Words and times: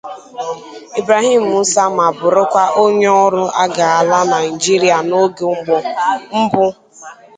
Ibrahim 0.99 1.41
Musa 1.51 1.83
ma 1.97 2.07
bụrụkwa 2.17 2.63
onye 2.83 3.09
ọrụ 3.23 3.43
agha 3.63 3.85
ala 3.99 4.19
Nigeria 4.33 4.97
n'oge 5.07 5.45
mbụ 6.41 6.65